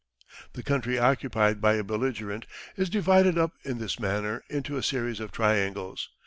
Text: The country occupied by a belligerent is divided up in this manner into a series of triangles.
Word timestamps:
The 0.53 0.63
country 0.63 0.97
occupied 0.97 1.61
by 1.61 1.75
a 1.75 1.83
belligerent 1.83 2.47
is 2.75 2.89
divided 2.89 3.37
up 3.37 3.53
in 3.63 3.77
this 3.77 3.99
manner 3.99 4.43
into 4.49 4.75
a 4.75 4.81
series 4.81 5.19
of 5.19 5.31
triangles. 5.31 6.09